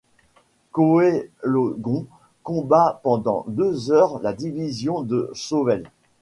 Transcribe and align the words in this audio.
Coëtlogon 0.71 2.07
combat 2.43 2.99
pendant 3.03 3.45
deux 3.47 3.91
heures 3.91 4.19
la 4.23 4.33
division 4.33 5.03
de 5.03 5.29
Shovell. 5.35 5.91